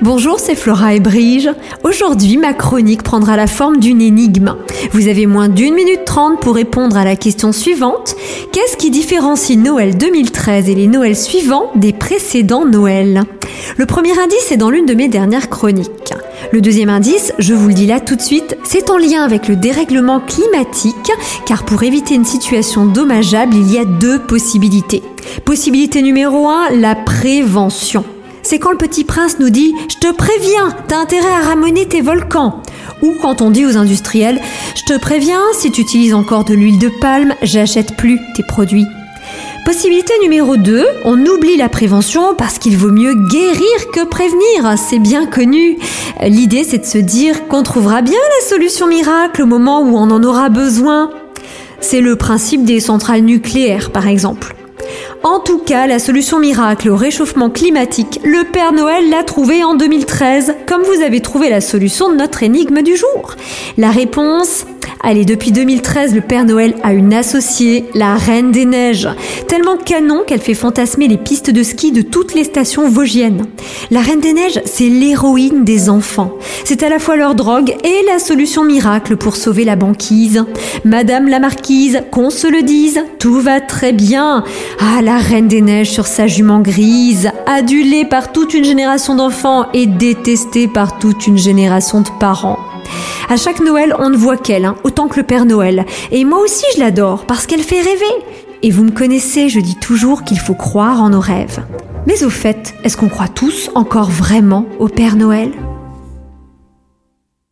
[0.00, 1.50] Bonjour, c'est Flora et Brige.
[1.82, 4.54] Aujourd'hui, ma chronique prendra la forme d'une énigme.
[4.92, 8.14] Vous avez moins d'une minute trente pour répondre à la question suivante.
[8.52, 13.24] Qu'est-ce qui différencie Noël 2013 et les Noëls suivants des précédents Noëls?
[13.76, 16.14] Le premier indice est dans l'une de mes dernières chroniques.
[16.52, 19.48] Le deuxième indice, je vous le dis là tout de suite, c'est en lien avec
[19.48, 21.10] le dérèglement climatique,
[21.44, 25.02] car pour éviter une situation dommageable, il y a deux possibilités.
[25.44, 28.04] Possibilité numéro 1, la prévention
[28.48, 32.00] c'est quand le petit prince nous dit Je te préviens, t'as intérêt à ramener tes
[32.00, 32.62] volcans.
[33.02, 34.40] Ou quand on dit aux industriels
[34.74, 38.86] Je te préviens, si tu utilises encore de l'huile de palme, j'achète plus tes produits.
[39.66, 44.98] Possibilité numéro 2, on oublie la prévention parce qu'il vaut mieux guérir que prévenir, c'est
[44.98, 45.76] bien connu.
[46.22, 50.10] L'idée c'est de se dire qu'on trouvera bien la solution miracle au moment où on
[50.10, 51.10] en aura besoin.
[51.80, 54.54] C'est le principe des centrales nucléaires par exemple.
[55.24, 59.74] En tout cas, la solution miracle au réchauffement climatique, le Père Noël l'a trouvée en
[59.74, 63.34] 2013, comme vous avez trouvé la solution de notre énigme du jour.
[63.76, 64.64] La réponse
[65.00, 69.08] Allez, depuis 2013, le Père Noël a une associée, la Reine des Neiges,
[69.46, 73.46] tellement canon qu'elle fait fantasmer les pistes de ski de toutes les stations vosgiennes.
[73.92, 76.32] La Reine des Neiges, c'est l'héroïne des enfants.
[76.64, 80.44] C'est à la fois leur drogue et la solution miracle pour sauver la banquise.
[80.84, 84.42] Madame la Marquise, qu'on se le dise, tout va très bien.
[84.80, 89.66] Ah, la Reine des Neiges sur sa jument grise, adulée par toute une génération d'enfants
[89.72, 92.67] et détestée par toute une génération de parents.
[93.28, 95.84] À chaque Noël, on ne voit qu'elle, hein, autant que le Père Noël.
[96.10, 98.24] Et moi aussi, je l'adore parce qu'elle fait rêver.
[98.62, 101.60] Et vous me connaissez, je dis toujours qu'il faut croire en nos rêves.
[102.06, 105.52] Mais au fait, est-ce qu'on croit tous encore vraiment au Père Noël?